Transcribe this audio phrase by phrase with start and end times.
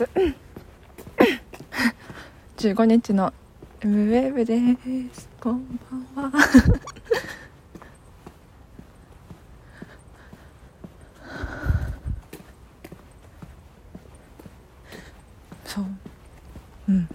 [0.00, 0.08] 月。
[2.56, 3.34] 15日の
[3.82, 4.54] M ウェーブで
[5.14, 5.80] すこん
[6.14, 6.32] ばんは
[15.64, 15.84] そう。
[16.88, 17.08] うん。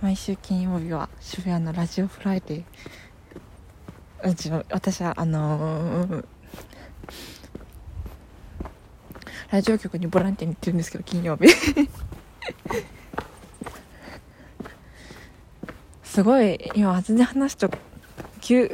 [0.00, 4.30] 毎週金曜日は渋谷のラジオフライデー。
[4.30, 6.24] うち私はあのー
[9.52, 11.46] ラジオ局にボランティアに行ってるんですけど金曜日。
[16.02, 17.70] すごい今全然話と
[18.40, 18.68] 急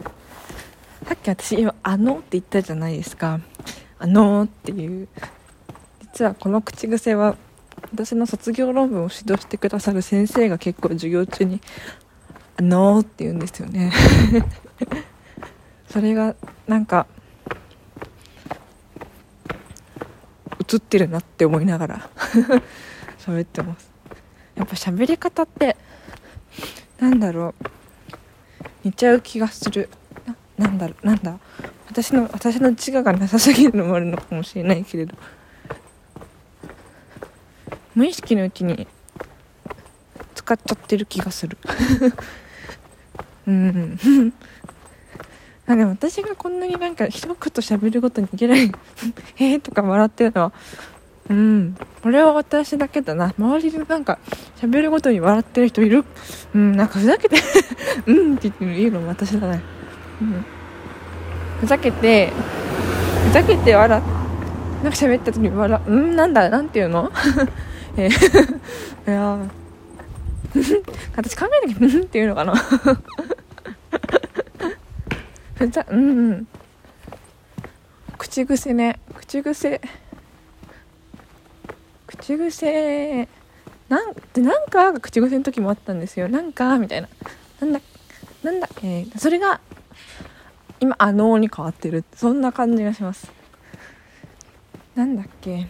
[1.05, 3.41] さっき私今「あの」って言ったじゃないですか
[3.99, 5.09] 「あの」っていう。
[6.01, 7.37] 実はこの口癖は
[7.93, 11.61] 私の卒業論文を指導してくださる先生が結構授業中に
[12.57, 13.93] 「あの」って言うんですよね。
[15.91, 16.37] それが
[16.69, 17.09] なんか
[20.73, 22.11] 映ってるなって思いながら
[23.19, 23.91] 喋ってます。
[24.55, 25.77] やっぱ喋り方って
[27.01, 27.65] なんだろう。
[28.85, 29.89] 似ちゃう気がする。
[30.57, 31.07] ななんだろう。
[31.07, 31.39] なんだ。
[31.89, 35.15] 私の私の自我がなさすぎるのもあるのかもしれないけれど。
[37.95, 38.87] 無意識のうちに
[40.35, 41.57] 使っちゃってる気がする。
[43.47, 43.99] うん。
[45.69, 48.73] あでも私がこんなになんか一言喋るごとにいけない
[49.37, 50.53] 「へえ」とか笑ってるのは
[51.31, 51.77] うん。
[52.03, 53.35] これは私だけだな。
[53.39, 54.19] 周りでなんか
[54.61, 56.05] 喋るごとに笑ってる人いる？
[56.55, 57.37] うんなんかふざけて
[58.07, 59.61] うんって言って言うのも私だね、
[60.23, 60.45] うん、
[61.61, 62.33] ふざけて
[63.27, 64.03] ふざけて笑
[64.83, 65.91] なんか喋った時に笑う。
[65.93, 67.13] んなんだなんていうの？
[67.99, 69.39] えー、いや
[71.17, 72.55] 私考えなきゃうんっていうのかな？
[75.59, 76.47] ふざうん。
[78.17, 79.01] 口癖ね。
[79.13, 79.81] 口癖。
[82.07, 83.29] 口癖。
[83.89, 86.29] なんでなんかが口癖の時もあったんですよ。
[86.29, 87.09] なんかみたいな。
[87.61, 87.81] なんだ
[88.45, 89.61] なんだえー、それが
[90.79, 92.05] 今あのーに変わってる。
[92.15, 93.29] そんな感じがします。
[94.95, 95.67] なんだっけ。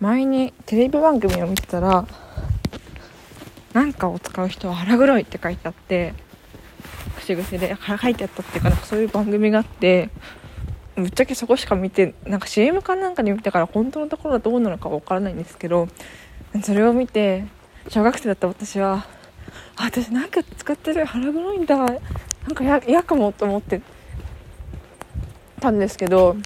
[0.00, 2.06] 前にテレビ番組を見てたら
[3.80, 6.12] なんかを使う人は腹黒いって書いてあって
[7.16, 10.10] 口癖で書いてあったっていうかなんかそういう番組があって
[10.96, 15.88] ぶっちゃけそこしか見てなんか CM かなんかで見てから本当のところはどうなのかわからないんですけど
[16.62, 17.46] それを見て
[17.88, 19.06] 小学生だった私は
[19.78, 21.98] 私なんか使ってる腹黒いんだなん
[22.54, 23.80] か嫌かもと思って
[25.58, 26.36] たんですけど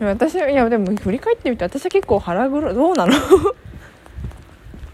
[0.00, 3.12] 私いやでも振り返ってみて私は結構腹黒どうなの？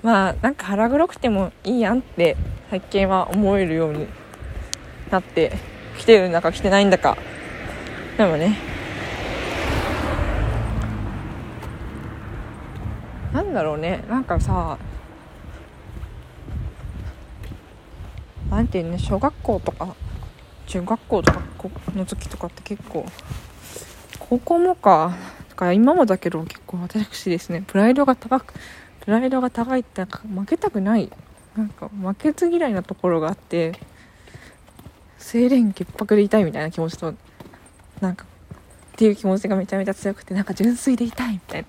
[0.05, 2.37] まあなんか腹黒くてもいいやんって
[2.69, 4.07] 最近は思えるように
[5.11, 5.53] なって
[5.99, 7.17] きてるんだか来てないんだか。
[8.19, 8.59] でもね。
[13.33, 14.05] なんだろうね。
[14.11, 14.77] なんかさ
[18.51, 19.97] なんていうね小学校とか
[20.67, 21.41] 中学校とか
[21.97, 23.07] の時とかって結構
[24.19, 25.17] 高校もか。
[25.49, 27.65] だから今もだけど結構私ですね。
[27.67, 28.53] プライドが高く
[29.05, 31.11] プライドが高いって負けたくない。
[31.57, 33.79] なんか負けず嫌いなところがあって
[35.21, 37.15] 清廉潔白でいたいみたいな気持ちと
[38.01, 41.69] なんかっていう気持ちがめちゃめちゃ強くてなんか純粋でいたいみたいな。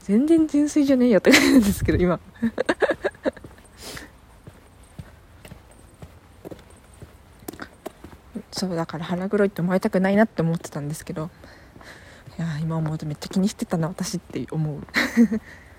[0.00, 2.18] 全然純粋じゃねえよって感じなんですけど今。
[8.50, 11.30] そうだから腹黒いって思いたくないなって思ってたんですけど
[12.38, 14.80] いや今思うとめっちゃ気にしてたな私って思う。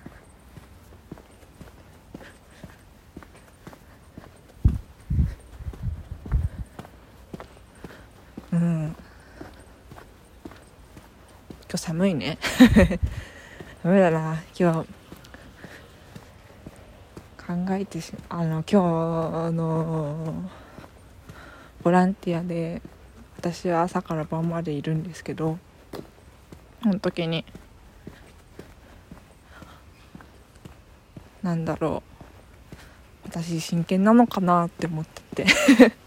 [8.64, 8.84] うん。
[8.86, 8.96] 今
[11.68, 12.38] 日寒いね。
[13.84, 14.42] ダメだな。
[14.58, 14.88] 今日
[17.46, 20.50] 考えてしあの今日の
[21.84, 22.82] ボランティアで
[23.36, 25.60] 私は朝から晩までいるんですけど
[26.82, 27.44] その時に
[31.42, 32.02] なんだろ
[33.26, 33.28] う。
[33.28, 36.03] 私真剣なのかなって思ってて。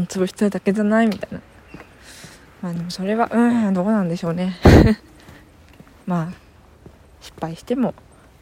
[0.00, 1.06] 間潰してるだけじゃない？
[1.06, 1.40] みたいな。
[2.62, 4.56] まあでもそれはうんどうなんでしょうね。
[6.06, 6.32] まあ
[7.20, 7.94] 失敗しても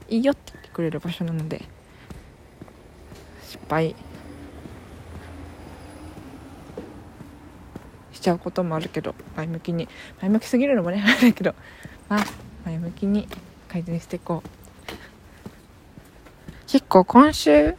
[0.08, 1.62] いいよって言ってくれる場所なので
[3.42, 3.94] 失敗
[8.12, 9.88] しちゃうこともあるけど前向きに。
[10.20, 11.54] 前向きすぎるのもね あるけど。
[12.08, 12.24] まあ
[12.66, 13.26] 前向きに
[13.68, 14.48] 改善していこう。
[16.66, 17.74] 結構今週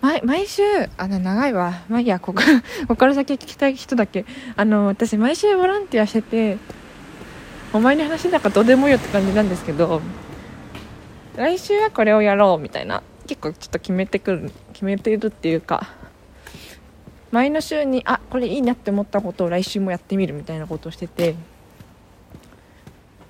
[0.00, 0.62] 毎毎週
[0.96, 1.82] あの長いわ。
[1.88, 2.42] まあいいやここ
[2.82, 4.24] ここから先聞きたい人だけ。
[4.56, 6.58] あの私毎週ボランティアしてて
[7.72, 10.00] お前に話なんかどうでもいいよって感じなんですけど
[11.36, 15.88] 来週はこれをやろうみたいな結構ちょっと決めてくる決めてるっていうか
[17.30, 21.34] 前の週にあこれいいなって思ったことを来週もやってみるみたいなことをしてて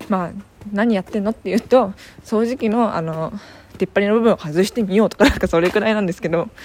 [0.09, 0.31] まあ
[0.73, 1.31] 何やってんの？
[1.31, 1.93] っていうと
[2.25, 3.33] 掃除機のあの
[3.79, 6.49] 出っ張りの部分を外してみようとかなんかそれくらいなんですけど。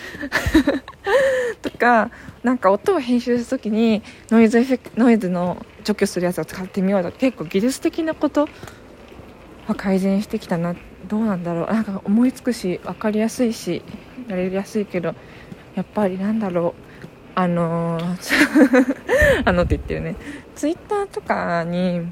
[1.61, 2.11] とか
[2.43, 8.49] なんか音を編集する時にノイズエフェクノイズの除去するやつを使ってみようとか結構技術的なこと
[9.67, 10.75] は改善してきたな。
[11.07, 11.67] どうなんだろう。
[11.73, 13.81] なんか思いつくし分かりやすいし
[14.27, 15.15] やりやすいけど
[15.75, 16.83] やっぱりなんだろう。
[17.35, 20.15] あのー あのって言ってるね。
[20.55, 22.11] ツイッターとかに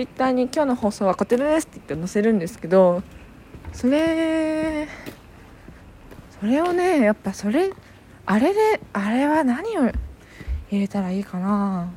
[0.00, 3.02] ツイッターに今日の放送はこちらですって言って載せるんですけど
[3.74, 4.88] それ
[6.40, 7.70] それをねやっぱそれ
[8.24, 9.92] あれであれは何を
[10.70, 11.92] 入れたらいいかな。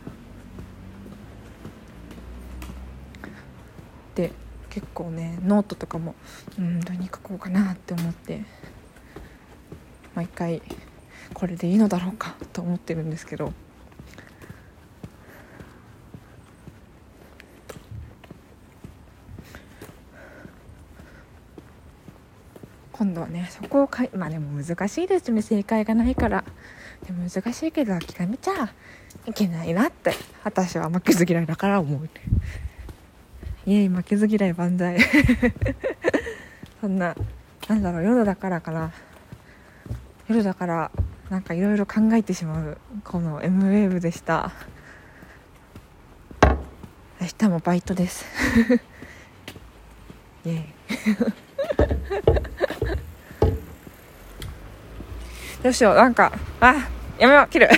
[4.11, 4.33] って
[4.69, 6.13] 結構ねノートとかも
[6.59, 8.41] うん何書こうかなって思って
[10.13, 10.61] 毎回
[11.33, 13.53] これでいいのだろうかと思ってるんですけど。
[23.03, 25.41] 今度はねそこをかいまあでも難しいですね。
[25.41, 26.45] 正解がないから。
[27.05, 28.73] でも難しいけど諦めちゃ
[29.27, 30.13] いけないなって。
[30.45, 32.09] 私は負けず嫌いだから思う
[33.65, 34.99] イエイ負けず嫌い万歳。
[36.79, 37.13] そんな
[37.67, 38.93] なんだろう夜だからかな。
[40.29, 40.89] 夜だから
[41.29, 42.77] なんかいろいろ考えてしまう。
[43.03, 44.53] この M ウェーブでした。
[47.19, 48.23] 明日もバイトです。
[50.45, 50.63] イエイ。
[55.63, 55.95] どうしよう。
[55.95, 56.75] なんかあ
[57.17, 57.47] やめよう。
[57.49, 57.69] 切る。